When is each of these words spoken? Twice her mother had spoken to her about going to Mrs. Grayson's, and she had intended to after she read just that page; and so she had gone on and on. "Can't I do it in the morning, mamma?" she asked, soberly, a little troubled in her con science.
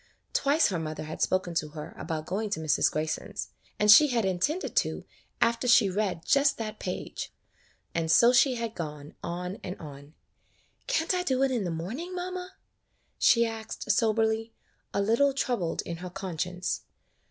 Twice 0.33 0.69
her 0.69 0.79
mother 0.79 1.03
had 1.03 1.21
spoken 1.21 1.53
to 1.53 1.67
her 1.77 1.93
about 1.95 2.25
going 2.25 2.49
to 2.49 2.59
Mrs. 2.59 2.91
Grayson's, 2.91 3.49
and 3.77 3.91
she 3.91 4.07
had 4.07 4.25
intended 4.25 4.75
to 4.77 5.05
after 5.39 5.67
she 5.67 5.91
read 5.91 6.25
just 6.25 6.57
that 6.57 6.79
page; 6.79 7.31
and 7.93 8.09
so 8.09 8.33
she 8.33 8.55
had 8.55 8.73
gone 8.73 9.13
on 9.21 9.59
and 9.63 9.77
on. 9.79 10.15
"Can't 10.87 11.13
I 11.13 11.21
do 11.21 11.43
it 11.43 11.51
in 11.51 11.65
the 11.65 11.69
morning, 11.69 12.15
mamma?" 12.15 12.55
she 13.19 13.45
asked, 13.45 13.91
soberly, 13.91 14.55
a 14.91 15.03
little 15.03 15.33
troubled 15.33 15.83
in 15.83 15.97
her 15.97 16.09
con 16.09 16.39
science. 16.39 16.81